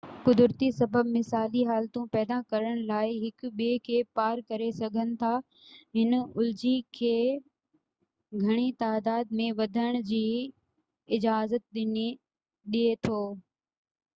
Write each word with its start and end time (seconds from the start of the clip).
قدرتي 0.25 0.67
سبب 0.75 1.05
مثالي 1.17 1.61
حالتون 1.71 2.05
پيدا 2.15 2.37
ڪرڻ 2.53 2.79
لاءِ 2.91 3.11
هڪ 3.23 3.51
ٻئي 3.59 3.75
کي 3.89 3.99
پار 4.19 4.41
ڪري 4.53 4.69
سگهن 4.77 5.11
ٿا 5.23 5.29
هن 5.99 6.17
الجي 6.23 6.73
کي 7.01 7.13
گهڻي 8.45 8.65
تعداد 8.85 9.37
۾ 9.45 9.51
وڌڻ 9.63 10.01
جي 10.11 10.25
اجازت 11.19 11.81
ڏي 12.75 12.85
ٿو 13.07 13.23